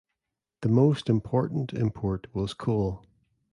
The 0.63 0.69
most 0.69 1.09
important 1.11 1.73
import 1.73 2.25
was 2.33 2.55
coal. 2.55 3.05